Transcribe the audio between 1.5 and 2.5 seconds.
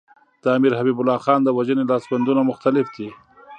وژنې لاسوندونه